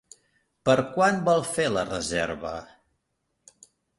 Per 0.69 0.75
quan 0.95 1.19
vol 1.27 1.43
fer 1.51 1.67
la 1.75 1.83
reserva? 1.91 2.53